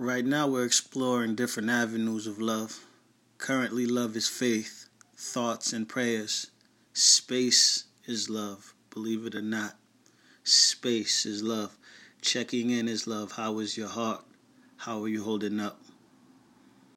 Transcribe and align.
Right 0.00 0.24
now, 0.24 0.46
we're 0.46 0.64
exploring 0.64 1.34
different 1.34 1.70
avenues 1.70 2.28
of 2.28 2.40
love. 2.40 2.86
Currently, 3.36 3.84
love 3.84 4.14
is 4.14 4.28
faith, 4.28 4.88
thoughts, 5.16 5.72
and 5.72 5.88
prayers. 5.88 6.52
Space 6.92 7.86
is 8.06 8.30
love, 8.30 8.74
believe 8.90 9.26
it 9.26 9.34
or 9.34 9.42
not. 9.42 9.74
Space 10.44 11.26
is 11.26 11.42
love. 11.42 11.76
Checking 12.22 12.70
in 12.70 12.86
is 12.86 13.08
love. 13.08 13.32
How 13.32 13.58
is 13.58 13.76
your 13.76 13.88
heart? 13.88 14.22
How 14.76 15.02
are 15.02 15.08
you 15.08 15.24
holding 15.24 15.58
up? 15.58 15.80